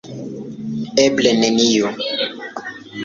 Eble 1.03 1.31
neniu. 1.41 1.89